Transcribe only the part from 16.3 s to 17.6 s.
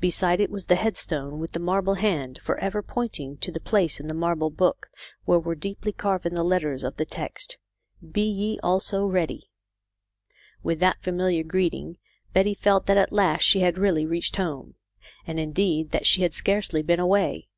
scarcely been away.